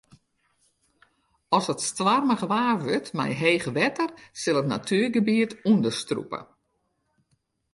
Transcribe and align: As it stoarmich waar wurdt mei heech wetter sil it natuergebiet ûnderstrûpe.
As 1.57 1.65
it 1.73 1.81
stoarmich 1.89 2.45
waar 2.51 2.75
wurdt 2.83 3.09
mei 3.17 3.31
heech 3.41 3.67
wetter 3.77 4.09
sil 4.41 4.59
it 4.61 4.69
natuergebiet 4.73 5.51
ûnderstrûpe. 5.69 6.39